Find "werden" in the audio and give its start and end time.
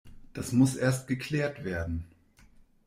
1.63-2.05